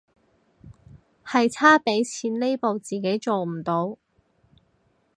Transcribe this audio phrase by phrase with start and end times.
[1.23, 3.99] 係差畀錢呢步自己做唔到